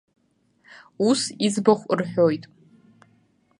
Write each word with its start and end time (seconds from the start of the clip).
Ус 1.07 1.21
иӡбахә 1.45 1.85
рҳәоит. 1.99 2.43